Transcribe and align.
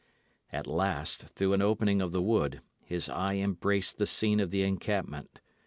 At 0.51 0.65
last, 0.65 1.27
through 1.29 1.53
an 1.53 1.61
opening 1.61 2.01
of 2.01 2.11
the 2.11 2.23
wood, 2.23 2.63
his 2.83 3.07
eye 3.07 3.35
embraced 3.35 3.99
the 3.99 4.07
scene 4.07 4.39
of 4.39 4.49
the 4.49 4.63
encampment. 4.63 5.41